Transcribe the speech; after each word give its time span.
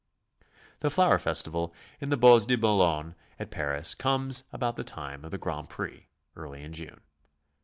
The 0.79 0.89
flower 0.89 1.19
festival 1.19 1.75
in 1.99 2.09
the 2.09 2.17
Bois 2.17 2.45
de 2.47 2.55
Boulogne 2.55 3.13
at 3.37 3.51
Paris 3.51 3.93
comes 3.93 4.45
about 4.51 4.75
the 4.75 4.83
time 4.83 5.23
of 5.23 5.29
the 5.29 5.37
Grand 5.37 5.69
Prix, 5.69 6.07
early 6.35 6.63
in 6.63 6.73
June. 6.73 7.01